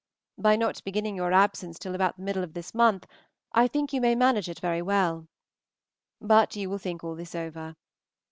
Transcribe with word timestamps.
By 0.39 0.55
not 0.55 0.83
beginning 0.83 1.15
your 1.15 1.31
absence 1.31 1.77
till 1.77 1.93
about 1.93 2.17
the 2.17 2.23
middle 2.23 2.43
of 2.43 2.55
this 2.55 2.73
month 2.73 3.05
I 3.53 3.67
think 3.67 3.93
you 3.93 4.01
may 4.01 4.15
manage 4.15 4.49
it 4.49 4.59
very 4.59 4.81
well. 4.81 5.27
But 6.19 6.55
you 6.55 6.71
will 6.71 6.79
think 6.79 7.03
all 7.03 7.13
this 7.13 7.35
over. 7.35 7.75